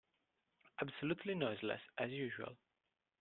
[0.81, 2.57] Absolutely noiseless, as usual.